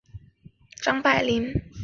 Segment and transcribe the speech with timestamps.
[0.81, 1.53] 张百麟。